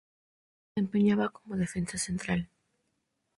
[0.69, 2.49] Se desempeñaba como defensa central.